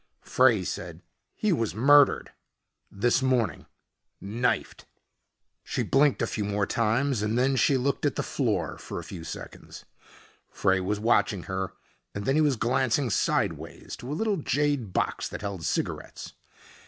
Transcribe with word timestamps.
Frey 0.23 0.63
said, 0.63 1.03
"He 1.35 1.53
was 1.53 1.75
murdered 1.75 2.31
this 2.89 3.21
morning. 3.21 3.67
Knifed." 4.19 4.87
She 5.63 5.83
blinked 5.83 6.23
a 6.23 6.25
few 6.25 6.43
more 6.43 6.65
times 6.65 7.21
and 7.21 7.37
then 7.37 7.55
she 7.55 7.77
looked 7.77 8.03
at 8.07 8.15
the 8.15 8.23
floor 8.23 8.79
for 8.79 8.97
a 8.97 9.03
few 9.03 9.23
seconds. 9.23 9.85
Frey 10.49 10.79
was 10.79 10.99
watching 10.99 11.43
her 11.43 11.73
and 12.15 12.25
then 12.25 12.33
he 12.33 12.41
was 12.41 12.55
glancing 12.55 13.11
sideways 13.11 13.95
to 13.97 14.11
a 14.11 14.15
little 14.17 14.37
jade 14.37 14.91
box 14.91 15.27
that 15.29 15.41
held 15.41 15.63
cigarettes. 15.65 16.33